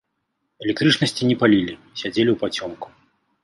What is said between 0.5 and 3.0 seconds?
Электрычнасці не палілі, сядзелі ўпацёмку.